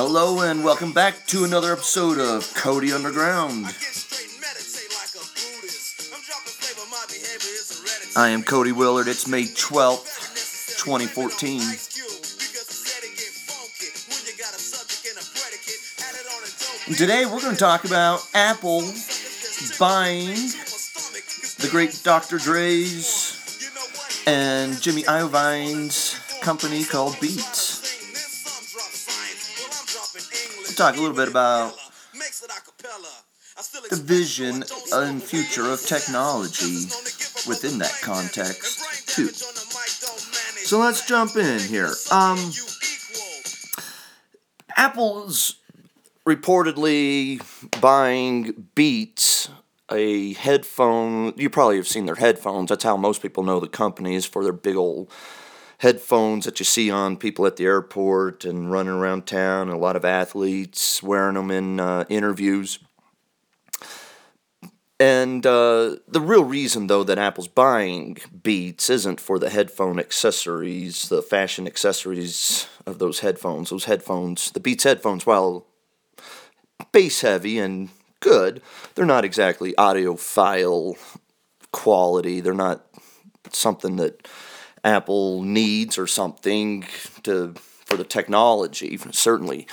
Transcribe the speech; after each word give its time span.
Hello 0.00 0.42
and 0.42 0.62
welcome 0.62 0.92
back 0.92 1.26
to 1.26 1.42
another 1.42 1.72
episode 1.72 2.20
of 2.20 2.54
Cody 2.54 2.92
Underground. 2.92 3.66
I 8.14 8.28
am 8.28 8.44
Cody 8.44 8.70
Willard. 8.70 9.08
It's 9.08 9.26
May 9.26 9.42
12th, 9.42 10.78
2014. 10.78 11.60
And 16.86 16.96
today 16.96 17.26
we're 17.26 17.40
going 17.40 17.54
to 17.54 17.58
talk 17.58 17.84
about 17.84 18.24
Apple 18.34 18.82
buying 19.80 20.36
the 21.58 21.66
great 21.72 22.00
Dr. 22.04 22.38
Dre's 22.38 23.34
and 24.28 24.80
Jimmy 24.80 25.02
Iovine's 25.02 26.20
company 26.40 26.84
called 26.84 27.18
Beats. 27.20 27.77
Talk 30.78 30.96
a 30.96 31.00
little 31.00 31.16
bit 31.16 31.28
about 31.28 31.74
the 33.90 33.96
vision 33.96 34.62
and 34.92 35.20
future 35.20 35.68
of 35.72 35.84
technology 35.84 36.86
within 37.48 37.78
that 37.78 37.98
context, 38.00 39.08
too. 39.08 39.26
So 39.26 40.78
let's 40.78 41.04
jump 41.04 41.34
in 41.36 41.58
here. 41.58 41.92
Um, 42.12 42.52
Apple's 44.76 45.56
reportedly 46.24 47.42
buying 47.80 48.68
Beats, 48.76 49.48
a 49.90 50.34
headphone. 50.34 51.32
You 51.36 51.50
probably 51.50 51.76
have 51.76 51.88
seen 51.88 52.06
their 52.06 52.14
headphones. 52.14 52.68
That's 52.68 52.84
how 52.84 52.96
most 52.96 53.20
people 53.20 53.42
know 53.42 53.58
the 53.58 53.66
company 53.66 54.14
is 54.14 54.26
for 54.26 54.44
their 54.44 54.52
big 54.52 54.76
old 54.76 55.10
headphones 55.78 56.44
that 56.44 56.58
you 56.58 56.64
see 56.64 56.90
on 56.90 57.16
people 57.16 57.46
at 57.46 57.56
the 57.56 57.64
airport 57.64 58.44
and 58.44 58.70
running 58.70 58.92
around 58.92 59.26
town. 59.26 59.68
And 59.68 59.76
a 59.76 59.80
lot 59.80 59.96
of 59.96 60.04
athletes 60.04 61.02
wearing 61.02 61.34
them 61.34 61.50
in 61.50 61.80
uh, 61.80 62.04
interviews. 62.08 62.78
And 65.00 65.46
uh, 65.46 65.96
the 66.08 66.20
real 66.20 66.42
reason, 66.42 66.88
though, 66.88 67.04
that 67.04 67.18
Apple's 67.18 67.46
buying 67.46 68.18
Beats 68.42 68.90
isn't 68.90 69.20
for 69.20 69.38
the 69.38 69.50
headphone 69.50 70.00
accessories, 70.00 71.08
the 71.08 71.22
fashion 71.22 71.68
accessories 71.68 72.66
of 72.84 72.98
those 72.98 73.20
headphones. 73.20 73.70
Those 73.70 73.84
headphones, 73.84 74.50
the 74.50 74.58
Beats 74.58 74.82
headphones, 74.82 75.24
while 75.24 75.66
bass 76.90 77.20
heavy 77.20 77.60
and 77.60 77.90
good, 78.18 78.60
they're 78.96 79.06
not 79.06 79.24
exactly 79.24 79.72
audiophile 79.74 80.96
quality. 81.70 82.40
They're 82.40 82.52
not 82.52 82.84
something 83.52 83.96
that 83.96 84.26
Apple 84.84 85.42
needs 85.42 85.98
or 85.98 86.06
something 86.06 86.86
to 87.22 87.54
for 87.54 87.96
the 87.96 88.04
technology, 88.04 88.98
certainly. 89.12 89.66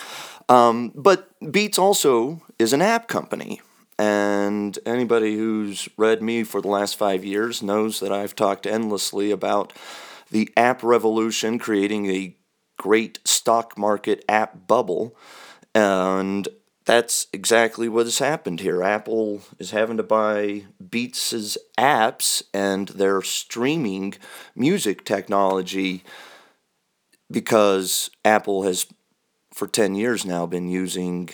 Um, 0.47 0.93
but 0.95 1.29
Beats 1.51 1.77
also 1.77 2.41
is 2.57 2.71
an 2.71 2.81
app 2.81 3.07
company. 3.07 3.61
And 3.97 4.77
anybody 4.85 5.35
who's 5.35 5.87
read 5.97 6.21
me 6.21 6.43
for 6.43 6.61
the 6.61 6.67
last 6.67 6.97
five 6.97 7.23
years 7.23 7.61
knows 7.63 7.99
that 7.99 8.11
I've 8.11 8.35
talked 8.35 8.67
endlessly 8.67 9.31
about 9.31 9.73
the 10.31 10.49
app 10.57 10.83
revolution, 10.83 11.59
creating 11.59 12.07
a 12.07 12.35
great 12.77 13.19
stock 13.25 13.77
market 13.77 14.23
app 14.27 14.67
bubble. 14.67 15.15
And 15.73 16.47
that's 16.85 17.25
exactly 17.33 17.89
what 17.89 18.05
has 18.05 18.19
happened 18.19 18.59
here. 18.59 18.83
Apple 18.83 19.41
is 19.57 19.71
having 19.71 19.97
to 19.97 20.03
buy 20.03 20.65
Beats' 20.89 21.57
apps 21.77 22.43
and 22.53 22.89
their 22.89 23.21
streaming 23.23 24.13
music 24.55 25.03
technology 25.03 26.03
because 27.29 28.11
Apple 28.23 28.63
has, 28.63 28.85
for 29.51 29.67
10 29.67 29.95
years 29.95 30.25
now, 30.25 30.45
been 30.45 30.69
using 30.69 31.29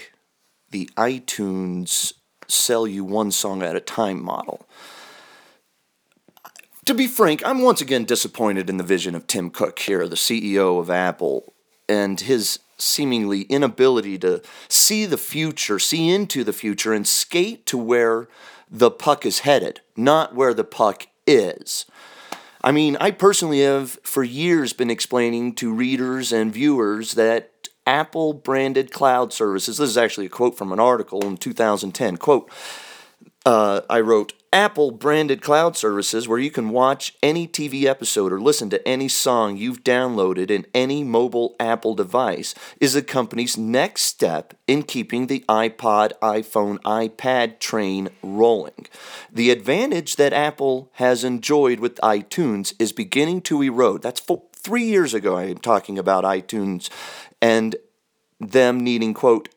the 0.69 0.89
iTunes 0.97 2.13
sell 2.47 2.87
you 2.87 3.03
one 3.03 3.31
song 3.31 3.61
at 3.61 3.75
a 3.75 3.81
time 3.81 4.23
model. 4.23 4.65
To 6.85 6.93
be 6.93 7.07
frank, 7.07 7.45
I'm 7.45 7.61
once 7.61 7.81
again 7.81 8.05
disappointed 8.05 8.69
in 8.69 8.77
the 8.77 8.83
vision 8.83 9.15
of 9.15 9.27
Tim 9.27 9.49
Cook 9.49 9.79
here, 9.79 10.07
the 10.07 10.15
CEO 10.15 10.79
of 10.79 10.89
Apple, 10.89 11.53
and 11.87 12.19
his 12.19 12.59
seemingly 12.81 13.41
inability 13.43 14.17
to 14.19 14.41
see 14.67 15.05
the 15.05 15.17
future, 15.17 15.79
see 15.79 16.09
into 16.09 16.43
the 16.43 16.53
future, 16.53 16.93
and 16.93 17.07
skate 17.07 17.65
to 17.67 17.77
where 17.77 18.27
the 18.69 18.91
puck 18.91 19.25
is 19.25 19.39
headed, 19.39 19.81
not 19.95 20.33
where 20.35 20.53
the 20.53 20.63
puck 20.63 21.07
is. 21.27 21.85
I 22.63 22.71
mean, 22.71 22.95
I 22.97 23.11
personally 23.11 23.61
have 23.61 23.99
for 24.03 24.23
years 24.23 24.73
been 24.73 24.91
explaining 24.91 25.55
to 25.55 25.73
readers 25.73 26.31
and 26.31 26.53
viewers 26.53 27.13
that 27.13 27.69
Apple 27.87 28.33
branded 28.33 28.91
cloud 28.91 29.33
services, 29.33 29.77
this 29.77 29.89
is 29.89 29.97
actually 29.97 30.27
a 30.27 30.29
quote 30.29 30.57
from 30.57 30.71
an 30.71 30.79
article 30.79 31.25
in 31.25 31.37
2010, 31.37 32.17
quote, 32.17 32.49
uh, 33.45 33.81
I 33.89 34.01
wrote, 34.01 34.33
Apple 34.53 34.91
branded 34.91 35.41
cloud 35.41 35.77
services 35.77 36.27
where 36.27 36.37
you 36.37 36.51
can 36.51 36.71
watch 36.71 37.15
any 37.23 37.47
TV 37.47 37.85
episode 37.85 38.33
or 38.33 38.41
listen 38.41 38.69
to 38.69 38.85
any 38.85 39.07
song 39.07 39.55
you've 39.55 39.81
downloaded 39.81 40.51
in 40.51 40.65
any 40.73 41.05
mobile 41.05 41.55
Apple 41.57 41.95
device 41.95 42.53
is 42.81 42.91
the 42.91 43.01
company's 43.01 43.57
next 43.57 44.01
step 44.01 44.53
in 44.67 44.83
keeping 44.83 45.27
the 45.27 45.45
iPod, 45.47 46.11
iPhone, 46.21 46.79
iPad 46.79 47.59
train 47.59 48.09
rolling. 48.21 48.87
The 49.31 49.51
advantage 49.51 50.17
that 50.17 50.33
Apple 50.33 50.91
has 50.95 51.23
enjoyed 51.23 51.79
with 51.79 51.95
iTunes 52.01 52.73
is 52.77 52.91
beginning 52.91 53.43
to 53.43 53.61
erode. 53.61 54.01
That's 54.01 54.19
four, 54.19 54.43
three 54.51 54.83
years 54.83 55.13
ago, 55.13 55.37
I 55.37 55.45
am 55.45 55.59
talking 55.59 55.97
about 55.97 56.25
iTunes 56.25 56.89
and 57.41 57.77
them 58.41 58.81
needing, 58.81 59.13
quote, 59.13 59.47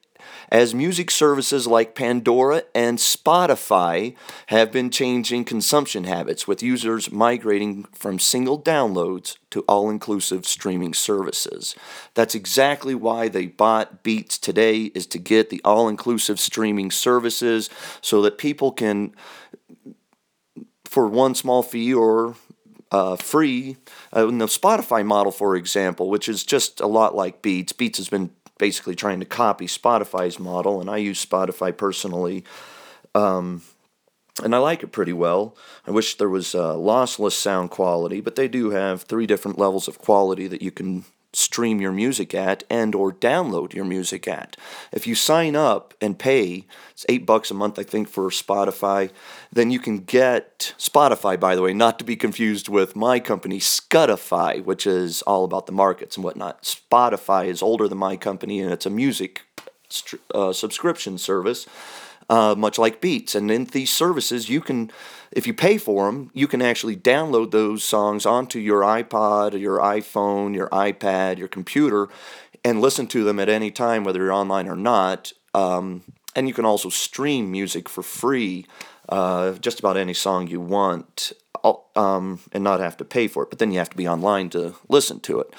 as 0.54 0.72
music 0.72 1.10
services 1.10 1.66
like 1.66 1.97
Pandora 1.97 2.62
and 2.76 2.98
Spotify 2.98 4.15
have 4.47 4.70
been 4.70 4.88
changing 4.88 5.44
consumption 5.44 6.04
habits, 6.04 6.47
with 6.47 6.62
users 6.62 7.10
migrating 7.10 7.82
from 7.92 8.20
single 8.20 8.62
downloads 8.62 9.37
to 9.50 9.62
all 9.62 9.91
inclusive 9.91 10.47
streaming 10.47 10.94
services. 10.94 11.75
That's 12.14 12.37
exactly 12.37 12.94
why 12.94 13.26
they 13.26 13.47
bought 13.47 14.04
Beats 14.04 14.38
today, 14.38 14.93
is 14.94 15.09
to 15.09 15.19
get 15.19 15.50
the 15.50 15.60
all 15.64 15.88
inclusive 15.88 16.38
streaming 16.38 16.93
services 16.93 17.69
so 18.00 18.22
that 18.22 18.38
people 18.38 18.70
can, 18.70 19.12
for 20.84 21.09
one 21.09 21.34
small 21.34 21.64
fee 21.64 21.93
or 21.93 22.37
uh, 22.93 23.16
free. 23.16 23.76
Uh, 24.14 24.28
in 24.28 24.38
the 24.38 24.47
Spotify 24.47 25.04
model, 25.04 25.32
for 25.32 25.56
example, 25.56 26.09
which 26.09 26.28
is 26.28 26.44
just 26.44 26.81
a 26.81 26.87
lot 26.87 27.16
like 27.16 27.43
Beats. 27.43 27.72
Beats 27.72 27.98
has 27.98 28.09
been 28.09 28.31
basically 28.59 28.94
trying 28.94 29.20
to 29.20 29.26
copy 29.26 29.66
Spotify's 29.66 30.38
model, 30.38 30.81
and 30.81 30.88
I 30.88 30.98
use 30.98 31.25
Spotify 31.25 31.76
personally. 31.76 32.44
Um, 33.15 33.62
and 34.42 34.54
I 34.54 34.59
like 34.59 34.82
it 34.82 34.91
pretty 34.91 35.12
well. 35.12 35.56
I 35.87 35.92
wish 35.92 36.16
there 36.16 36.28
was 36.28 36.54
uh, 36.54 36.75
lossless 36.75 37.32
sound 37.32 37.70
quality, 37.70 38.20
but 38.20 38.34
they 38.34 38.48
do 38.48 38.70
have 38.70 39.03
three 39.03 39.26
different 39.26 39.59
levels 39.59 39.87
of 39.87 39.98
quality 39.98 40.48
that 40.48 40.62
you 40.62 40.72
can 40.72 41.04
stream 41.37 41.81
your 41.81 41.93
music 41.93 42.34
at 42.34 42.65
and 42.71 42.95
or 42.95 43.12
download 43.12 43.72
your 43.72 43.84
music 43.84 44.27
at. 44.28 44.56
If 44.93 45.06
you 45.06 45.15
sign 45.15 45.56
up 45.56 45.95
and 46.00 46.19
pay, 46.19 46.67
it's 46.93 47.06
8 47.09 47.27
bucks 47.27 47.50
a 47.50 47.55
month 47.55 47.78
I 47.78 47.83
think 47.83 48.09
for 48.09 48.28
Spotify, 48.31 49.11
then 49.53 49.71
you 49.71 49.78
can 49.78 49.99
get 49.99 50.75
Spotify 50.78 51.39
by 51.39 51.55
the 51.55 51.62
way, 51.62 51.75
not 51.75 51.99
to 51.99 52.05
be 52.05 52.17
confused 52.17 52.69
with 52.69 52.97
my 52.97 53.21
company 53.21 53.59
Scutify, 53.59 54.62
which 54.65 54.87
is 54.87 55.23
all 55.23 55.44
about 55.44 55.67
the 55.67 55.73
markets 55.73 56.17
and 56.17 56.25
whatnot. 56.25 56.62
Spotify 56.62 57.47
is 57.47 57.62
older 57.62 57.89
than 57.89 57.99
my 57.99 58.17
company 58.17 58.61
and 58.61 58.73
it's 58.73 58.87
a 58.87 58.91
music 58.91 59.43
uh, 60.34 60.53
subscription 60.53 61.19
service 61.19 61.67
uh, 62.29 62.55
much 62.57 62.79
like 62.79 63.01
Beats. 63.01 63.35
And 63.35 63.51
in 63.51 63.67
these 63.67 63.91
services, 63.91 64.49
you 64.49 64.61
can, 64.61 64.91
if 65.33 65.47
you 65.47 65.55
pay 65.55 65.79
for 65.79 66.07
them, 66.07 66.31
you 66.35 66.47
can 66.47 66.62
actually 66.62 66.97
download 66.97 67.51
those 67.51 67.85
songs 67.85 68.27
onto 68.27 68.59
your 68.59 68.83
iPod, 68.83 69.59
your 69.61 69.79
iPhone, 69.79 70.55
your 70.55 70.69
iPad, 70.71 71.39
your 71.39 71.49
computer, 71.49 72.09
and 72.65 72.81
listen 72.81 73.06
to 73.09 73.25
them 73.25 73.38
at 73.38 73.49
any 73.49 73.71
time, 73.71 74.05
whether 74.05 74.21
you're 74.21 74.32
online 74.32 74.69
or 74.69 74.76
not. 74.76 75.32
Um, 75.53 76.03
and 76.35 76.49
you 76.49 76.55
can 76.55 76.65
also 76.65 76.88
stream 76.88 77.50
music 77.50 77.88
for 77.88 78.03
free, 78.03 78.67
uh, 79.09 79.53
just 79.53 79.79
about 79.79 79.97
any 79.97 80.15
song 80.15 80.49
you 80.49 80.61
want, 80.61 81.32
um, 81.94 82.41
and 82.53 82.65
not 82.65 82.81
have 82.81 82.97
to 82.97 83.05
pay 83.05 83.29
for 83.29 83.44
it. 83.44 83.50
But 83.50 83.59
then 83.59 83.70
you 83.70 83.79
have 83.79 83.91
to 83.91 83.97
be 83.97 84.09
online 84.09 84.50
to 84.50 84.75
listen 84.88 85.20
to 85.20 85.41
it. 85.41 85.55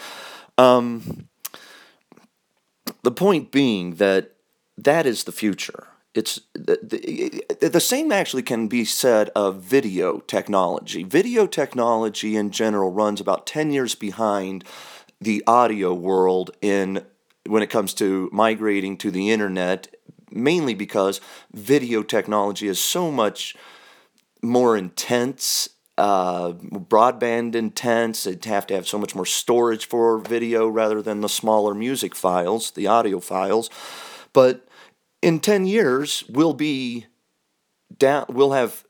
Um, 0.57 1.27
the 3.03 3.11
point 3.11 3.51
being 3.51 3.95
that 3.95 4.31
that 4.77 5.05
is 5.05 5.23
the 5.23 5.31
future 5.31 5.87
it's 6.15 6.39
the, 6.53 6.79
the, 7.61 7.67
the 7.67 7.79
same 7.79 8.11
actually 8.11 8.41
can 8.41 8.67
be 8.67 8.85
said 8.85 9.29
of 9.35 9.61
video 9.61 10.19
technology. 10.19 11.03
Video 11.03 11.45
technology 11.45 12.37
in 12.37 12.51
general 12.51 12.91
runs 12.91 13.19
about 13.19 13.45
10 13.45 13.71
years 13.71 13.95
behind 13.95 14.63
the 15.19 15.43
audio 15.45 15.93
world 15.93 16.51
in 16.61 17.05
when 17.45 17.61
it 17.61 17.69
comes 17.69 17.93
to 17.95 18.29
migrating 18.31 18.97
to 18.97 19.11
the 19.11 19.29
internet 19.29 19.93
mainly 20.31 20.73
because 20.73 21.21
video 21.53 22.01
technology 22.01 22.67
is 22.67 22.79
so 22.79 23.11
much 23.11 23.55
more 24.41 24.75
intense 24.75 25.69
uh, 25.97 26.51
broadband 26.51 27.55
intense. 27.55 28.27
It'd 28.27 28.45
have 28.45 28.67
to 28.67 28.75
have 28.75 28.87
so 28.87 28.97
much 28.97 29.15
more 29.15 29.25
storage 29.25 29.85
for 29.85 30.17
video 30.19 30.67
rather 30.67 31.01
than 31.01 31.21
the 31.21 31.29
smaller 31.29 31.73
music 31.73 32.15
files, 32.15 32.71
the 32.71 32.87
audio 32.87 33.19
files. 33.19 33.69
But 34.33 34.67
in 35.25 35.39
10 35.39 35.65
years, 35.65 36.23
we'll 36.29 36.53
be 36.53 37.07
down, 37.97 38.27
we'll 38.29 38.51
have 38.51 38.85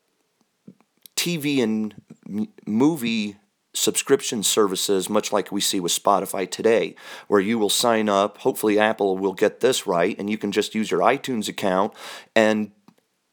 TV 1.15 1.63
and 1.63 1.95
m- 2.27 2.49
movie 2.67 3.37
subscription 3.73 4.43
services, 4.43 5.09
much 5.09 5.31
like 5.31 5.49
we 5.49 5.61
see 5.61 5.79
with 5.79 5.93
Spotify 5.93 6.49
today, 6.51 6.93
where 7.29 7.39
you 7.39 7.57
will 7.57 7.69
sign 7.69 8.09
up. 8.09 8.39
Hopefully, 8.39 8.77
Apple 8.77 9.17
will 9.17 9.31
get 9.31 9.61
this 9.61 9.87
right, 9.87 10.13
and 10.19 10.29
you 10.29 10.37
can 10.37 10.51
just 10.51 10.75
use 10.75 10.91
your 10.91 10.99
iTunes 10.99 11.47
account. 11.47 11.93
And 12.35 12.71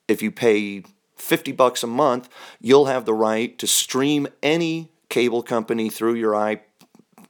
if 0.06 0.22
you 0.22 0.30
pay 0.30 0.84
50 1.16 1.50
bucks 1.50 1.82
a 1.82 1.88
month, 1.88 2.28
you'll 2.60 2.86
have 2.86 3.04
the 3.04 3.14
right 3.14 3.58
to 3.58 3.66
stream 3.66 4.28
any 4.44 4.92
cable 5.08 5.42
company 5.42 5.90
through 5.90 6.14
your 6.14 6.36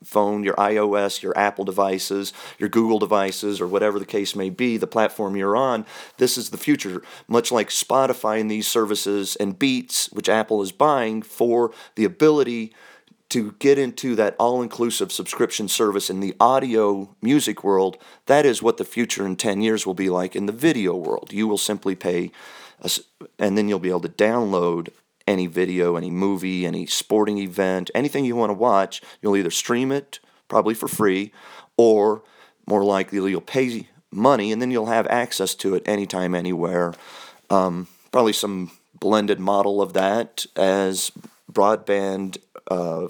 iPhone, 0.02 0.44
your 0.44 0.54
iOS, 0.54 1.22
your 1.22 1.36
Apple 1.36 1.64
devices, 1.64 2.32
your 2.58 2.68
Google 2.68 2.98
devices, 2.98 3.60
or 3.60 3.66
whatever 3.66 3.98
the 3.98 4.06
case 4.06 4.34
may 4.34 4.50
be, 4.50 4.76
the 4.76 4.86
platform 4.86 5.36
you're 5.36 5.56
on. 5.56 5.86
This 6.18 6.36
is 6.36 6.50
the 6.50 6.58
future, 6.58 7.02
much 7.28 7.52
like 7.52 7.68
Spotify 7.68 8.40
and 8.40 8.50
these 8.50 8.68
services 8.68 9.36
and 9.36 9.58
Beats, 9.58 10.10
which 10.12 10.28
Apple 10.28 10.62
is 10.62 10.72
buying 10.72 11.22
for 11.22 11.72
the 11.94 12.04
ability 12.04 12.72
to 13.30 13.52
get 13.58 13.78
into 13.78 14.14
that 14.14 14.36
all 14.38 14.60
inclusive 14.60 15.10
subscription 15.10 15.66
service 15.66 16.10
in 16.10 16.20
the 16.20 16.34
audio 16.38 17.16
music 17.22 17.64
world. 17.64 17.96
That 18.26 18.44
is 18.44 18.62
what 18.62 18.76
the 18.76 18.84
future 18.84 19.24
in 19.24 19.36
10 19.36 19.62
years 19.62 19.86
will 19.86 19.94
be 19.94 20.10
like 20.10 20.36
in 20.36 20.44
the 20.44 20.52
video 20.52 20.94
world. 20.94 21.32
You 21.32 21.48
will 21.48 21.56
simply 21.56 21.94
pay 21.94 22.30
and 23.38 23.56
then 23.56 23.68
you'll 23.68 23.78
be 23.78 23.88
able 23.88 24.00
to 24.00 24.08
download 24.08 24.88
any 25.26 25.46
video, 25.46 25.96
any 25.96 26.10
movie, 26.10 26.66
any 26.66 26.86
sporting 26.86 27.38
event, 27.38 27.90
anything 27.94 28.24
you 28.24 28.36
want 28.36 28.50
to 28.50 28.54
watch. 28.54 29.02
You'll 29.20 29.36
either 29.36 29.50
stream 29.50 29.92
it, 29.92 30.20
probably 30.48 30.74
for 30.74 30.88
free, 30.88 31.32
or 31.76 32.22
more 32.66 32.84
likely 32.84 33.30
you'll 33.30 33.40
pay 33.40 33.88
money 34.10 34.52
and 34.52 34.60
then 34.60 34.70
you'll 34.70 34.86
have 34.86 35.06
access 35.08 35.54
to 35.56 35.74
it 35.74 35.86
anytime, 35.86 36.34
anywhere. 36.34 36.94
Um, 37.50 37.88
probably 38.10 38.32
some 38.32 38.70
blended 38.98 39.40
model 39.40 39.82
of 39.82 39.92
that 39.94 40.46
as 40.56 41.10
broadband. 41.50 42.38
Uh, 42.70 43.08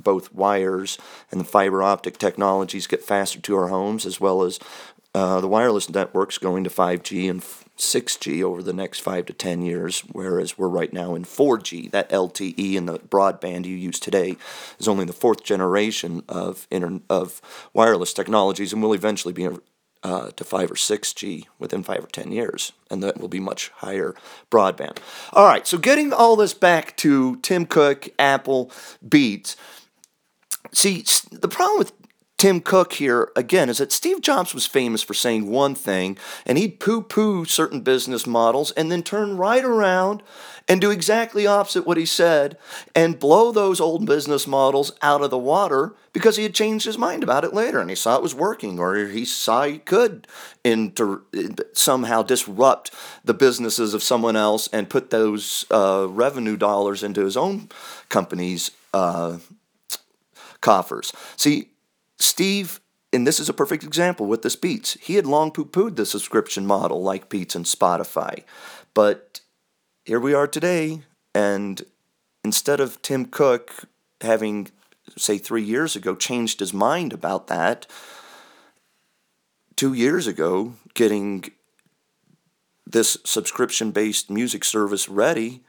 both 0.00 0.32
wires 0.32 0.96
and 1.30 1.40
the 1.40 1.44
fiber 1.44 1.82
optic 1.82 2.18
technologies 2.18 2.86
get 2.86 3.02
faster 3.02 3.40
to 3.40 3.56
our 3.56 3.68
homes, 3.68 4.06
as 4.06 4.20
well 4.20 4.42
as 4.42 4.60
uh, 5.18 5.40
the 5.40 5.48
wireless 5.48 5.90
networks 5.90 6.38
going 6.38 6.62
to 6.62 6.70
5G 6.70 7.28
and 7.28 7.42
6G 7.42 8.40
over 8.40 8.62
the 8.62 8.72
next 8.72 9.00
five 9.00 9.26
to 9.26 9.32
10 9.32 9.62
years, 9.62 10.02
whereas 10.12 10.56
we're 10.56 10.68
right 10.68 10.92
now 10.92 11.16
in 11.16 11.24
4G. 11.24 11.90
That 11.90 12.08
LTE 12.10 12.78
and 12.78 12.88
the 12.88 13.00
broadband 13.00 13.64
you 13.64 13.74
use 13.74 13.98
today 13.98 14.36
is 14.78 14.86
only 14.86 15.04
the 15.04 15.12
fourth 15.12 15.42
generation 15.42 16.22
of, 16.28 16.68
inter- 16.70 17.00
of 17.10 17.42
wireless 17.72 18.12
technologies 18.12 18.72
and 18.72 18.80
will 18.80 18.92
eventually 18.92 19.34
be 19.34 19.48
uh, 20.04 20.30
to 20.30 20.44
5 20.44 20.70
or 20.70 20.74
6G 20.74 21.46
within 21.58 21.82
5 21.82 22.04
or 22.04 22.06
10 22.06 22.30
years, 22.30 22.72
and 22.88 23.02
that 23.02 23.18
will 23.18 23.26
be 23.26 23.40
much 23.40 23.70
higher 23.70 24.14
broadband. 24.52 24.98
All 25.32 25.46
right, 25.46 25.66
so 25.66 25.78
getting 25.78 26.12
all 26.12 26.36
this 26.36 26.54
back 26.54 26.96
to 26.98 27.36
Tim 27.38 27.66
Cook, 27.66 28.08
Apple, 28.20 28.70
Beats. 29.06 29.56
See, 30.72 31.04
the 31.32 31.48
problem 31.48 31.78
with 31.78 31.92
Tim 32.38 32.60
Cook 32.60 32.92
here 32.92 33.32
again 33.34 33.68
is 33.68 33.78
that 33.78 33.90
Steve 33.90 34.20
Jobs 34.20 34.54
was 34.54 34.64
famous 34.64 35.02
for 35.02 35.12
saying 35.12 35.50
one 35.50 35.74
thing 35.74 36.16
and 36.46 36.56
he'd 36.56 36.78
poo 36.78 37.02
poo 37.02 37.44
certain 37.44 37.80
business 37.80 38.28
models 38.28 38.70
and 38.70 38.92
then 38.92 39.02
turn 39.02 39.36
right 39.36 39.64
around 39.64 40.22
and 40.68 40.80
do 40.80 40.92
exactly 40.92 41.48
opposite 41.48 41.84
what 41.84 41.96
he 41.96 42.06
said 42.06 42.56
and 42.94 43.18
blow 43.18 43.50
those 43.50 43.80
old 43.80 44.06
business 44.06 44.46
models 44.46 44.92
out 45.02 45.20
of 45.20 45.30
the 45.30 45.38
water 45.38 45.96
because 46.12 46.36
he 46.36 46.44
had 46.44 46.54
changed 46.54 46.86
his 46.86 46.96
mind 46.96 47.24
about 47.24 47.44
it 47.44 47.52
later 47.52 47.80
and 47.80 47.90
he 47.90 47.96
saw 47.96 48.14
it 48.14 48.22
was 48.22 48.36
working 48.36 48.78
or 48.78 48.94
he 48.94 49.24
saw 49.24 49.64
he 49.64 49.78
could 49.78 50.28
inter- 50.62 51.22
somehow 51.72 52.22
disrupt 52.22 52.92
the 53.24 53.34
businesses 53.34 53.94
of 53.94 54.02
someone 54.02 54.36
else 54.36 54.68
and 54.72 54.88
put 54.88 55.10
those 55.10 55.64
uh, 55.72 56.06
revenue 56.08 56.56
dollars 56.56 57.02
into 57.02 57.24
his 57.24 57.36
own 57.36 57.68
company's 58.08 58.70
uh, 58.94 59.38
coffers. 60.60 61.12
See, 61.36 61.70
Steve, 62.18 62.80
and 63.12 63.26
this 63.26 63.40
is 63.40 63.48
a 63.48 63.54
perfect 63.54 63.84
example 63.84 64.26
with 64.26 64.42
this 64.42 64.56
Beats, 64.56 64.94
he 65.00 65.14
had 65.14 65.26
long 65.26 65.50
poo 65.50 65.64
pooed 65.64 65.96
the 65.96 66.06
subscription 66.06 66.66
model 66.66 67.02
like 67.02 67.28
Beats 67.28 67.54
and 67.54 67.64
Spotify. 67.64 68.42
But 68.94 69.40
here 70.04 70.20
we 70.20 70.34
are 70.34 70.46
today, 70.46 71.02
and 71.34 71.82
instead 72.44 72.80
of 72.80 73.00
Tim 73.02 73.26
Cook 73.26 73.84
having, 74.20 74.70
say, 75.16 75.38
three 75.38 75.62
years 75.62 75.94
ago, 75.94 76.16
changed 76.16 76.60
his 76.60 76.72
mind 76.72 77.12
about 77.12 77.46
that, 77.46 77.86
two 79.76 79.94
years 79.94 80.26
ago, 80.26 80.74
getting 80.94 81.44
this 82.84 83.18
subscription 83.24 83.92
based 83.92 84.30
music 84.30 84.64
service 84.64 85.08
ready, 85.08 85.62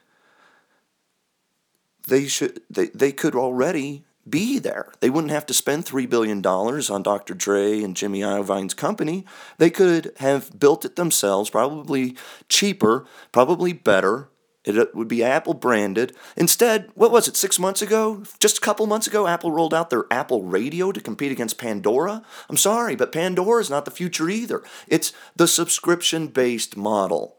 they 2.07 2.28
should 2.28 2.62
they, 2.69 2.88
they 2.88 3.12
could 3.12 3.36
already 3.36 4.04
be 4.29 4.59
there. 4.59 4.91
They 4.99 5.09
wouldn't 5.09 5.31
have 5.31 5.45
to 5.47 5.53
spend 5.53 5.85
$3 5.85 6.09
billion 6.09 6.45
on 6.45 7.03
Dr. 7.03 7.33
Dre 7.33 7.81
and 7.81 7.95
Jimmy 7.95 8.21
Iovine's 8.21 8.73
company. 8.73 9.25
They 9.57 9.69
could 9.69 10.13
have 10.17 10.57
built 10.59 10.85
it 10.85 10.95
themselves, 10.95 11.49
probably 11.49 12.15
cheaper, 12.47 13.05
probably 13.31 13.73
better. 13.73 14.29
It 14.65 14.93
would 14.93 15.07
be 15.07 15.23
Apple 15.23 15.53
branded. 15.53 16.15
Instead, 16.35 16.91
what 16.93 17.11
was 17.11 17.27
it, 17.27 17.37
six 17.37 17.57
months 17.57 17.81
ago? 17.81 18.23
Just 18.39 18.57
a 18.57 18.61
couple 18.61 18.85
months 18.85 19.07
ago, 19.07 19.25
Apple 19.25 19.51
rolled 19.51 19.73
out 19.73 19.89
their 19.89 20.05
Apple 20.11 20.43
Radio 20.43 20.91
to 20.91 20.99
compete 21.01 21.31
against 21.31 21.57
Pandora. 21.57 22.23
I'm 22.49 22.57
sorry, 22.57 22.95
but 22.95 23.11
Pandora 23.11 23.61
is 23.61 23.69
not 23.69 23.85
the 23.85 23.91
future 23.91 24.29
either. 24.29 24.61
It's 24.87 25.13
the 25.35 25.47
subscription 25.47 26.27
based 26.27 26.75
model 26.75 27.37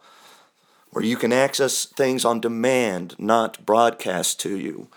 where 0.90 1.04
you 1.04 1.16
can 1.16 1.32
access 1.32 1.84
things 1.84 2.24
on 2.24 2.40
demand, 2.40 3.14
not 3.18 3.64
broadcast 3.64 4.40
to 4.40 4.56
you. 4.58 4.88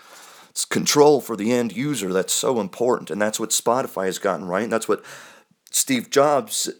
It's 0.54 0.64
control 0.64 1.20
for 1.20 1.36
the 1.36 1.50
end 1.50 1.72
user 1.72 2.12
that's 2.12 2.32
so 2.32 2.60
important, 2.60 3.10
and 3.10 3.20
that's 3.20 3.40
what 3.40 3.50
Spotify 3.50 4.04
has 4.06 4.20
gotten 4.20 4.46
right, 4.46 4.62
and 4.62 4.72
that's 4.72 4.88
what 4.88 5.04
Steve 5.72 6.10
Jobs 6.10 6.70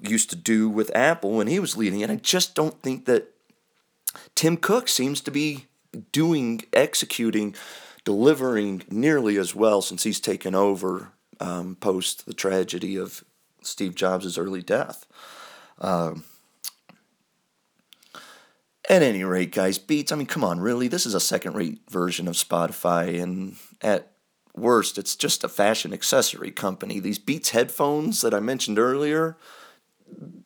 used 0.00 0.30
to 0.30 0.36
do 0.36 0.70
with 0.70 0.90
Apple 0.96 1.32
when 1.32 1.46
he 1.46 1.60
was 1.60 1.76
leading 1.76 2.00
it. 2.00 2.08
I 2.08 2.16
just 2.16 2.54
don't 2.54 2.80
think 2.82 3.04
that 3.04 3.34
Tim 4.34 4.56
Cook 4.56 4.88
seems 4.88 5.20
to 5.20 5.30
be 5.30 5.66
doing, 6.12 6.62
executing, 6.72 7.54
delivering 8.06 8.84
nearly 8.88 9.36
as 9.36 9.54
well 9.54 9.82
since 9.82 10.04
he's 10.04 10.18
taken 10.20 10.54
over 10.54 11.12
um, 11.40 11.76
post 11.76 12.24
the 12.24 12.32
tragedy 12.32 12.96
of 12.96 13.22
Steve 13.60 13.94
Jobs' 13.94 14.38
early 14.38 14.62
death. 14.62 15.04
Um, 15.78 16.24
at 18.90 19.02
any 19.02 19.22
rate, 19.22 19.52
guys, 19.52 19.78
Beats, 19.78 20.10
I 20.10 20.16
mean, 20.16 20.26
come 20.26 20.42
on, 20.42 20.58
really? 20.58 20.88
This 20.88 21.06
is 21.06 21.14
a 21.14 21.20
second 21.20 21.54
rate 21.54 21.78
version 21.88 22.26
of 22.26 22.34
Spotify, 22.34 23.22
and 23.22 23.56
at 23.80 24.10
worst, 24.56 24.98
it's 24.98 25.14
just 25.14 25.44
a 25.44 25.48
fashion 25.48 25.92
accessory 25.92 26.50
company. 26.50 26.98
These 26.98 27.20
Beats 27.20 27.50
headphones 27.50 28.20
that 28.22 28.34
I 28.34 28.40
mentioned 28.40 28.80
earlier, 28.80 29.36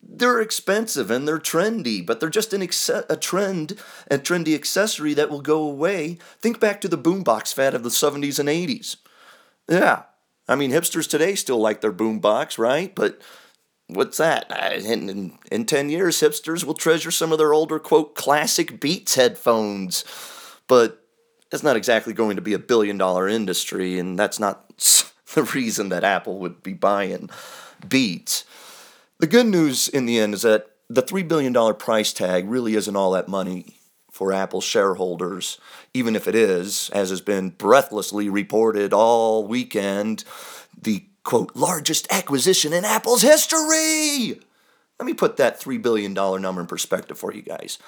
they're 0.02 0.42
expensive 0.42 1.10
and 1.10 1.26
they're 1.26 1.38
trendy, 1.38 2.04
but 2.04 2.20
they're 2.20 2.28
just 2.28 2.52
an 2.52 2.60
a 2.60 3.16
trend, 3.16 3.78
a 4.10 4.18
trendy 4.18 4.54
accessory 4.54 5.14
that 5.14 5.30
will 5.30 5.40
go 5.40 5.62
away. 5.62 6.18
Think 6.38 6.60
back 6.60 6.82
to 6.82 6.88
the 6.88 6.98
boombox 6.98 7.54
fad 7.54 7.72
of 7.74 7.82
the 7.82 7.88
70s 7.88 8.38
and 8.38 8.50
80s. 8.50 8.96
Yeah, 9.66 10.02
I 10.46 10.54
mean, 10.54 10.70
hipsters 10.70 11.08
today 11.08 11.34
still 11.34 11.58
like 11.58 11.80
their 11.80 11.94
boombox, 11.94 12.58
right? 12.58 12.94
But 12.94 13.22
what's 13.88 14.18
that? 14.18 14.50
In, 14.84 15.08
in, 15.08 15.38
in 15.50 15.66
10 15.66 15.90
years, 15.90 16.20
hipsters 16.20 16.64
will 16.64 16.74
treasure 16.74 17.10
some 17.10 17.32
of 17.32 17.38
their 17.38 17.52
older, 17.52 17.78
quote, 17.78 18.14
classic 18.14 18.80
Beats 18.80 19.14
headphones. 19.14 20.04
But 20.66 21.04
it's 21.52 21.62
not 21.62 21.76
exactly 21.76 22.12
going 22.12 22.36
to 22.36 22.42
be 22.42 22.54
a 22.54 22.58
billion 22.58 22.98
dollar 22.98 23.28
industry, 23.28 23.98
and 23.98 24.18
that's 24.18 24.40
not 24.40 24.68
the 25.34 25.42
reason 25.54 25.88
that 25.90 26.04
Apple 26.04 26.38
would 26.38 26.62
be 26.62 26.72
buying 26.72 27.30
Beats. 27.86 28.44
The 29.18 29.26
good 29.26 29.46
news 29.46 29.88
in 29.88 30.06
the 30.06 30.18
end 30.18 30.34
is 30.34 30.42
that 30.42 30.70
the 30.88 31.02
$3 31.02 31.26
billion 31.26 31.74
price 31.76 32.12
tag 32.12 32.48
really 32.48 32.74
isn't 32.74 32.96
all 32.96 33.12
that 33.12 33.28
money 33.28 33.76
for 34.10 34.32
Apple 34.32 34.60
shareholders, 34.60 35.58
even 35.92 36.14
if 36.14 36.28
it 36.28 36.34
is, 36.34 36.90
as 36.90 37.10
has 37.10 37.20
been 37.20 37.50
breathlessly 37.50 38.28
reported 38.28 38.92
all 38.92 39.46
weekend. 39.46 40.24
The 40.80 41.04
quote, 41.24 41.54
largest 41.54 42.06
acquisition 42.10 42.72
in 42.72 42.84
Apple's 42.84 43.22
history. 43.22 44.40
Let 44.98 45.06
me 45.06 45.14
put 45.14 45.36
that 45.38 45.60
$3 45.60 45.82
billion 45.82 46.12
number 46.12 46.60
in 46.60 46.66
perspective 46.66 47.18
for 47.18 47.32
you 47.32 47.42
guys. 47.42 47.78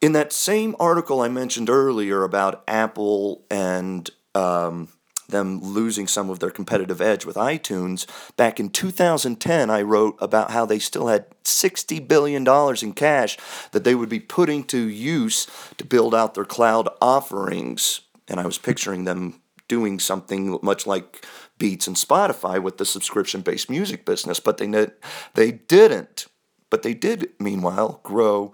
In 0.00 0.12
that 0.12 0.32
same 0.32 0.76
article 0.78 1.22
I 1.22 1.28
mentioned 1.28 1.70
earlier 1.70 2.22
about 2.22 2.62
Apple 2.68 3.44
and 3.50 4.08
um, 4.34 4.88
them 5.28 5.60
losing 5.60 6.06
some 6.06 6.30
of 6.30 6.38
their 6.38 6.50
competitive 6.50 7.00
edge 7.00 7.24
with 7.24 7.36
iTunes. 7.36 8.06
Back 8.36 8.58
in 8.58 8.70
2010, 8.70 9.70
I 9.70 9.82
wrote 9.82 10.16
about 10.20 10.50
how 10.50 10.64
they 10.64 10.78
still 10.78 11.08
had 11.08 11.26
$60 11.44 12.06
billion 12.08 12.46
in 12.82 12.92
cash 12.94 13.36
that 13.72 13.84
they 13.84 13.94
would 13.94 14.08
be 14.08 14.20
putting 14.20 14.64
to 14.64 14.88
use 14.88 15.46
to 15.76 15.84
build 15.84 16.14
out 16.14 16.34
their 16.34 16.44
cloud 16.44 16.88
offerings. 17.00 18.00
And 18.26 18.40
I 18.40 18.46
was 18.46 18.58
picturing 18.58 19.04
them 19.04 19.40
doing 19.68 19.98
something 19.98 20.58
much 20.62 20.86
like 20.86 21.26
Beats 21.58 21.86
and 21.86 21.96
Spotify 21.96 22.62
with 22.62 22.78
the 22.78 22.84
subscription 22.84 23.40
based 23.40 23.68
music 23.68 24.04
business, 24.04 24.40
but 24.40 24.58
they, 24.58 24.88
they 25.34 25.52
didn't. 25.52 26.26
But 26.70 26.82
they 26.82 26.94
did, 26.94 27.30
meanwhile, 27.38 28.00
grow 28.02 28.52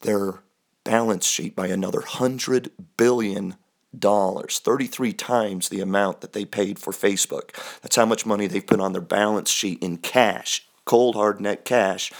their 0.00 0.40
balance 0.84 1.26
sheet 1.26 1.54
by 1.54 1.66
another 1.68 2.00
$100 2.00 2.70
billion. 2.96 3.56
33 3.92 5.12
times 5.14 5.68
the 5.68 5.80
amount 5.80 6.20
that 6.20 6.32
they 6.32 6.44
paid 6.44 6.78
for 6.78 6.92
Facebook. 6.92 7.50
That's 7.82 7.96
how 7.96 8.06
much 8.06 8.24
money 8.24 8.46
they've 8.46 8.64
put 8.64 8.78
on 8.78 8.92
their 8.92 9.02
balance 9.02 9.50
sheet 9.50 9.82
in 9.82 9.96
cash, 9.96 10.64
cold 10.84 11.16
hard 11.16 11.40
net 11.40 11.64
cash, 11.64 12.12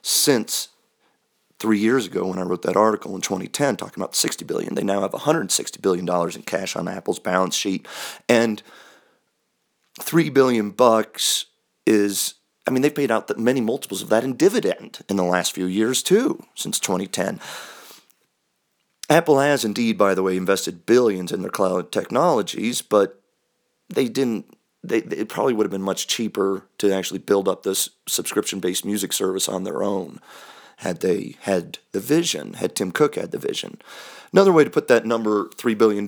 since 0.00 0.68
three 1.58 1.78
years 1.78 2.06
ago 2.06 2.26
when 2.28 2.38
I 2.38 2.42
wrote 2.42 2.62
that 2.62 2.76
article 2.76 3.14
in 3.14 3.20
2010 3.20 3.76
talking 3.76 4.02
about 4.02 4.14
60 4.14 4.44
billion. 4.44 4.74
They 4.74 4.84
now 4.84 5.02
have 5.02 5.12
160 5.12 5.80
billion 5.80 6.06
dollars 6.06 6.36
in 6.36 6.42
cash 6.42 6.76
on 6.76 6.88
Apple's 6.88 7.18
balance 7.18 7.54
sheet, 7.54 7.86
and 8.28 8.62
three 10.02 10.30
billion 10.30 10.70
bucks 10.70 11.46
is. 11.86 12.34
I 12.66 12.70
mean, 12.70 12.82
they've 12.82 12.94
paid 12.94 13.10
out 13.10 13.38
many 13.38 13.62
multiples 13.62 14.02
of 14.02 14.10
that 14.10 14.24
in 14.24 14.36
dividend 14.36 14.98
in 15.08 15.16
the 15.16 15.24
last 15.24 15.54
few 15.54 15.64
years 15.64 16.02
too, 16.02 16.44
since 16.54 16.78
2010. 16.78 17.40
Apple 19.08 19.38
has 19.38 19.64
indeed, 19.64 19.96
by 19.96 20.14
the 20.14 20.22
way, 20.22 20.36
invested 20.36 20.84
billions 20.84 21.32
in 21.32 21.40
their 21.40 21.50
cloud 21.50 21.90
technologies, 21.90 22.82
but 22.82 23.22
they 23.88 24.08
didn't. 24.08 24.54
They, 24.84 24.98
it 24.98 25.28
probably 25.28 25.54
would 25.54 25.64
have 25.64 25.72
been 25.72 25.82
much 25.82 26.06
cheaper 26.06 26.68
to 26.78 26.92
actually 26.92 27.18
build 27.18 27.48
up 27.48 27.62
this 27.62 27.88
subscription-based 28.06 28.84
music 28.84 29.12
service 29.12 29.48
on 29.48 29.64
their 29.64 29.82
own 29.82 30.20
had 30.78 31.00
they 31.00 31.34
had 31.40 31.78
the 31.90 32.00
vision, 32.00 32.54
had 32.54 32.76
Tim 32.76 32.92
Cook 32.92 33.16
had 33.16 33.32
the 33.32 33.38
vision. 33.38 33.78
Another 34.32 34.52
way 34.52 34.62
to 34.62 34.70
put 34.70 34.88
that 34.88 35.06
number, 35.06 35.48
$3 35.48 35.78
billion, 35.78 36.06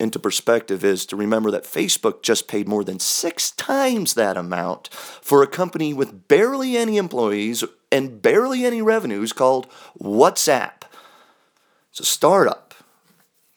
into 0.00 0.18
perspective 0.18 0.84
is 0.84 1.06
to 1.06 1.16
remember 1.16 1.50
that 1.50 1.64
Facebook 1.64 2.22
just 2.22 2.48
paid 2.48 2.66
more 2.66 2.82
than 2.82 2.98
six 2.98 3.52
times 3.52 4.14
that 4.14 4.36
amount 4.36 4.88
for 4.92 5.42
a 5.42 5.46
company 5.46 5.94
with 5.94 6.26
barely 6.26 6.76
any 6.76 6.96
employees 6.96 7.62
and 7.92 8.20
barely 8.20 8.64
any 8.64 8.82
revenues 8.82 9.32
called 9.32 9.68
WhatsApp. 10.00 10.82
It's 11.90 12.00
a 12.00 12.04
startup. 12.04 12.74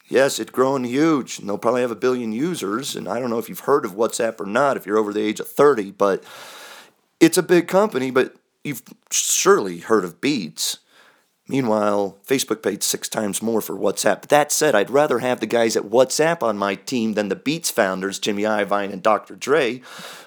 Yes, 0.10 0.40
it's 0.40 0.52
growing 0.52 0.84
huge, 0.84 1.40
and 1.40 1.50
they'll 1.50 1.58
probably 1.58 1.82
have 1.82 1.92
a 1.92 1.96
billion 1.96 2.32
users. 2.32 2.96
And 2.96 3.10
I 3.10 3.20
don't 3.20 3.30
know 3.30 3.40
if 3.40 3.50
you've 3.50 3.62
heard 3.62 3.84
of 3.84 3.96
WhatsApp 3.96 4.40
or 4.40 4.46
not 4.46 4.78
if 4.78 4.86
you're 4.86 4.98
over 4.98 5.12
the 5.12 5.22
age 5.22 5.40
of 5.40 5.50
30, 5.50 5.92
but 5.92 6.24
it's 7.20 7.38
a 7.38 7.44
big 7.44 7.68
company, 7.68 8.12
but 8.12 8.36
you've 8.64 8.84
surely 9.12 9.80
heard 9.80 10.06
of 10.06 10.22
Beats. 10.22 10.78
Meanwhile, 11.48 12.18
Facebook 12.26 12.62
paid 12.62 12.84
six 12.84 13.08
times 13.08 13.42
more 13.42 13.62
for 13.62 13.78
WhatsApp. 13.78 14.22
But 14.22 14.30
that 14.30 14.52
said, 14.52 14.76
I'd 14.76 14.90
rather 14.90 15.20
have 15.20 15.40
the 15.40 15.46
guys 15.46 15.78
at 15.78 15.84
WhatsApp 15.84 16.44
on 16.44 16.58
my 16.58 16.76
team 16.76 17.14
than 17.14 17.30
the 17.30 17.36
Beats 17.36 17.72
founders, 17.72 18.20
Jimmy 18.20 18.44
Iovine 18.44 18.92
and 18.92 19.02
Dr. 19.02 19.36
Dre, 19.36 19.82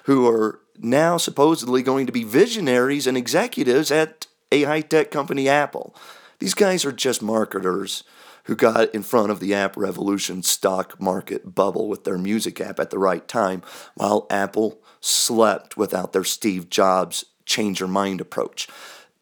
who 0.05 0.27
are 0.27 0.59
now 0.79 1.17
supposedly 1.17 1.83
going 1.83 2.07
to 2.07 2.11
be 2.11 2.23
visionaries 2.23 3.05
and 3.05 3.15
executives 3.15 3.91
at 3.91 4.25
a 4.51 4.63
high 4.63 4.81
tech 4.81 5.11
company, 5.11 5.47
Apple. 5.47 5.95
These 6.39 6.55
guys 6.55 6.85
are 6.85 6.91
just 6.91 7.21
marketers 7.21 8.03
who 8.45 8.55
got 8.55 8.93
in 8.95 9.03
front 9.03 9.31
of 9.31 9.39
the 9.39 9.53
app 9.53 9.77
revolution 9.77 10.41
stock 10.41 10.99
market 10.99 11.53
bubble 11.53 11.87
with 11.87 12.03
their 12.03 12.17
music 12.17 12.59
app 12.59 12.79
at 12.79 12.89
the 12.89 12.97
right 12.97 13.27
time, 13.27 13.61
while 13.93 14.25
Apple 14.31 14.79
slept 14.99 15.77
without 15.77 16.13
their 16.13 16.23
Steve 16.23 16.69
Jobs 16.69 17.25
change 17.45 17.79
your 17.79 17.89
mind 17.89 18.21
approach. 18.21 18.67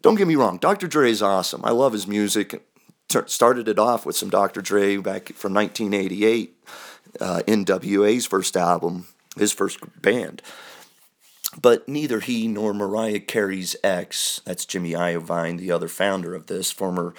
Don't 0.01 0.15
get 0.15 0.27
me 0.27 0.35
wrong, 0.35 0.57
Dr. 0.57 0.87
Dre 0.87 1.11
is 1.11 1.21
awesome. 1.21 1.61
I 1.63 1.71
love 1.71 1.93
his 1.93 2.07
music. 2.07 2.65
Started 3.25 3.67
it 3.67 3.79
off 3.79 4.05
with 4.05 4.15
some 4.15 4.29
Dr. 4.29 4.61
Dre 4.61 4.97
back 4.97 5.29
from 5.33 5.53
1988, 5.53 6.55
uh, 7.19 7.41
NWA's 7.47 8.25
first 8.27 8.55
album, 8.55 9.07
his 9.35 9.51
first 9.51 9.79
band. 10.01 10.41
But 11.59 11.89
neither 11.89 12.19
he 12.19 12.47
nor 12.47 12.73
Mariah 12.73 13.19
Carey's 13.19 13.75
ex, 13.83 14.41
that's 14.45 14.65
Jimmy 14.65 14.91
Iovine, 14.91 15.57
the 15.57 15.71
other 15.71 15.87
founder 15.87 16.35
of 16.35 16.45
this, 16.45 16.71
former 16.71 17.15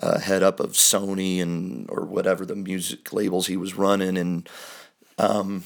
uh, 0.00 0.18
head 0.18 0.42
up 0.42 0.60
of 0.60 0.72
Sony 0.72 1.40
and 1.40 1.88
or 1.90 2.04
whatever 2.04 2.44
the 2.44 2.54
music 2.54 3.12
labels 3.12 3.46
he 3.46 3.56
was 3.56 3.74
running, 3.74 4.16
and 4.16 4.48
um, 5.18 5.64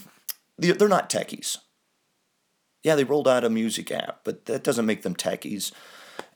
they're 0.58 0.88
not 0.88 1.10
techies. 1.10 1.58
Yeah, 2.82 2.94
they 2.94 3.04
rolled 3.04 3.28
out 3.28 3.44
a 3.44 3.50
music 3.50 3.90
app, 3.90 4.20
but 4.22 4.46
that 4.46 4.62
doesn't 4.62 4.86
make 4.86 5.02
them 5.02 5.16
techies. 5.16 5.72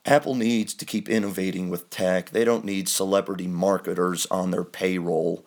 Apple 0.05 0.35
needs 0.35 0.73
to 0.73 0.85
keep 0.85 1.07
innovating 1.07 1.69
with 1.69 1.89
tech. 1.89 2.31
They 2.31 2.43
don't 2.43 2.65
need 2.65 2.89
celebrity 2.89 3.47
marketers 3.47 4.25
on 4.31 4.51
their 4.51 4.63
payroll 4.63 5.45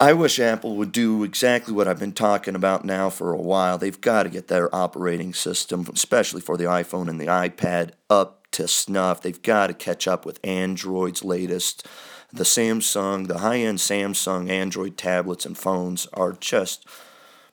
I 0.00 0.12
wish 0.12 0.40
Apple 0.40 0.76
would 0.76 0.90
do 0.90 1.22
exactly 1.22 1.72
what 1.72 1.86
I've 1.86 2.00
been 2.00 2.12
talking 2.12 2.56
about 2.56 2.84
now 2.84 3.10
for 3.10 3.32
a 3.32 3.40
while. 3.40 3.78
They've 3.78 4.00
got 4.00 4.24
to 4.24 4.28
get 4.28 4.48
their 4.48 4.74
operating 4.74 5.32
system, 5.32 5.86
especially 5.92 6.40
for 6.40 6.56
the 6.56 6.64
iPhone 6.64 7.08
and 7.08 7.20
the 7.20 7.26
iPad, 7.26 7.92
up 8.10 8.48
to 8.52 8.66
snuff. 8.66 9.22
They've 9.22 9.40
got 9.40 9.68
to 9.68 9.72
catch 9.72 10.08
up 10.08 10.26
with 10.26 10.40
Android's 10.42 11.22
latest. 11.22 11.86
The 12.32 12.44
Samsung, 12.44 13.28
the 13.28 13.38
high 13.38 13.60
end 13.60 13.78
Samsung 13.78 14.50
Android 14.50 14.98
tablets 14.98 15.46
and 15.46 15.56
phones 15.56 16.06
are 16.12 16.32
just 16.32 16.86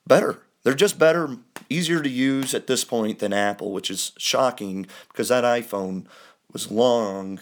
better. 0.07 0.41
They're 0.63 0.73
just 0.73 0.97
better, 0.97 1.37
easier 1.71 2.01
to 2.01 2.09
use 2.09 2.53
at 2.53 2.67
this 2.67 2.83
point 2.83 3.19
than 3.19 3.33
Apple, 3.33 3.71
which 3.71 3.89
is 3.89 4.11
shocking 4.17 4.87
because 5.09 5.29
that 5.29 5.43
iPhone 5.43 6.05
was 6.51 6.71
long. 6.71 7.39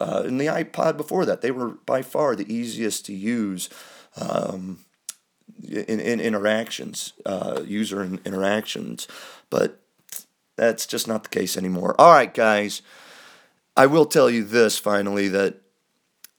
Uh, 0.00 0.22
and 0.24 0.40
the 0.40 0.46
iPod 0.46 0.96
before 0.96 1.26
that, 1.26 1.42
they 1.42 1.50
were 1.50 1.68
by 1.68 2.02
far 2.02 2.34
the 2.34 2.52
easiest 2.52 3.04
to 3.06 3.12
use 3.12 3.68
um, 4.16 4.78
in, 5.62 6.00
in 6.00 6.20
interactions, 6.20 7.12
uh, 7.26 7.62
user 7.66 8.02
interactions. 8.02 9.06
But 9.50 9.80
that's 10.56 10.86
just 10.86 11.06
not 11.06 11.22
the 11.22 11.28
case 11.28 11.56
anymore. 11.56 11.94
All 11.98 12.12
right, 12.12 12.32
guys, 12.32 12.82
I 13.76 13.86
will 13.86 14.06
tell 14.06 14.30
you 14.30 14.44
this 14.44 14.78
finally 14.78 15.28
that 15.28 15.56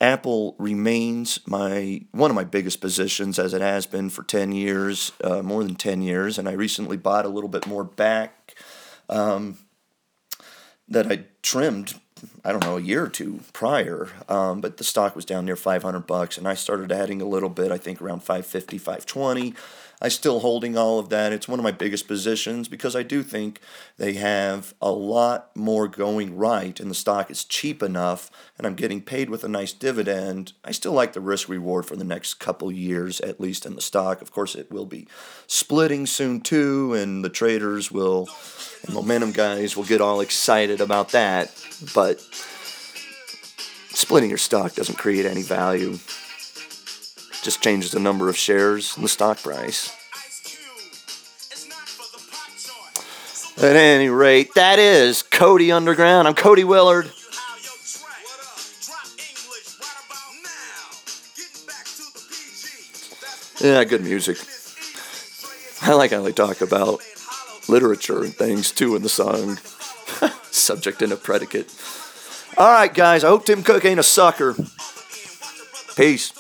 Apple 0.01 0.55
remains 0.57 1.39
my 1.45 2.01
one 2.11 2.31
of 2.31 2.35
my 2.35 2.43
biggest 2.43 2.81
positions 2.81 3.37
as 3.37 3.53
it 3.53 3.61
has 3.61 3.85
been 3.85 4.09
for 4.09 4.23
10 4.23 4.51
years, 4.51 5.11
uh, 5.23 5.43
more 5.43 5.63
than 5.63 5.75
10 5.75 6.01
years, 6.01 6.39
and 6.39 6.49
I 6.49 6.53
recently 6.53 6.97
bought 6.97 7.23
a 7.23 7.29
little 7.29 7.47
bit 7.47 7.67
more 7.67 7.83
back 7.83 8.55
um, 9.07 9.59
that 10.89 11.09
I 11.09 11.25
trimmed 11.43 12.01
I 12.43 12.51
don't 12.51 12.63
know, 12.63 12.77
a 12.77 12.81
year 12.81 13.03
or 13.03 13.09
two 13.09 13.41
prior. 13.53 14.09
Um, 14.29 14.61
but 14.61 14.77
the 14.77 14.83
stock 14.83 15.15
was 15.15 15.25
down 15.25 15.45
near 15.45 15.55
500 15.55 16.05
bucks, 16.05 16.37
and 16.37 16.47
I 16.47 16.53
started 16.53 16.91
adding 16.91 17.21
a 17.21 17.25
little 17.25 17.49
bit, 17.49 17.71
I 17.71 17.77
think 17.77 18.01
around 18.01 18.19
550, 18.19 18.77
520. 18.77 19.55
I 20.01 20.07
still 20.07 20.39
holding 20.39 20.75
all 20.75 20.97
of 20.97 21.09
that. 21.09 21.31
It's 21.31 21.47
one 21.47 21.59
of 21.59 21.63
my 21.63 21.71
biggest 21.71 22.07
positions 22.07 22.67
because 22.67 22.95
I 22.95 23.03
do 23.03 23.21
think 23.21 23.59
they 23.97 24.13
have 24.13 24.73
a 24.81 24.91
lot 24.91 25.55
more 25.55 25.87
going 25.87 26.35
right 26.35 26.79
and 26.79 26.89
the 26.89 26.95
stock 26.95 27.29
is 27.29 27.43
cheap 27.43 27.83
enough 27.83 28.31
and 28.57 28.65
I'm 28.65 28.73
getting 28.73 29.01
paid 29.01 29.29
with 29.29 29.43
a 29.43 29.47
nice 29.47 29.73
dividend. 29.73 30.53
I 30.65 30.71
still 30.71 30.93
like 30.93 31.13
the 31.13 31.21
risk 31.21 31.47
reward 31.47 31.85
for 31.85 31.95
the 31.95 32.03
next 32.03 32.35
couple 32.35 32.71
years 32.71 33.21
at 33.21 33.39
least 33.39 33.63
in 33.65 33.75
the 33.75 33.81
stock. 33.81 34.23
Of 34.23 34.31
course 34.31 34.55
it 34.55 34.71
will 34.71 34.87
be 34.87 35.07
splitting 35.45 36.07
soon 36.07 36.41
too 36.41 36.95
and 36.95 37.23
the 37.23 37.29
traders 37.29 37.91
will 37.91 38.27
and 38.83 38.95
momentum 38.95 39.31
guys 39.33 39.77
will 39.77 39.83
get 39.83 40.01
all 40.01 40.21
excited 40.21 40.81
about 40.81 41.09
that, 41.09 41.53
but 41.93 42.19
splitting 43.89 44.29
your 44.29 44.39
stock 44.39 44.73
doesn't 44.73 44.97
create 44.97 45.27
any 45.27 45.43
value 45.43 45.99
just 47.41 47.61
changes 47.61 47.91
the 47.91 47.99
number 47.99 48.29
of 48.29 48.37
shares 48.37 48.95
and 48.95 49.03
the 49.03 49.09
stock 49.09 49.41
price. 49.41 49.95
At 53.57 53.75
any 53.75 54.09
rate, 54.09 54.53
that 54.55 54.79
is 54.79 55.21
Cody 55.23 55.71
Underground. 55.71 56.27
I'm 56.27 56.33
Cody 56.33 56.63
Willard. 56.63 57.11
Yeah, 63.59 63.83
good 63.83 64.01
music. 64.01 64.37
I 65.83 65.93
like 65.93 66.09
how 66.09 66.23
they 66.23 66.31
talk 66.31 66.61
about 66.61 67.01
literature 67.67 68.23
and 68.23 68.33
things 68.33 68.71
too 68.71 68.95
in 68.95 69.03
the 69.03 69.09
song. 69.09 69.57
Subject 70.51 71.01
and 71.03 71.11
a 71.11 71.15
predicate. 71.15 71.71
All 72.57 72.71
right, 72.71 72.91
guys, 72.91 73.23
I 73.23 73.27
hope 73.27 73.45
Tim 73.45 73.61
Cook 73.61 73.85
ain't 73.85 73.99
a 73.99 74.03
sucker. 74.03 74.55
Peace. 75.95 76.33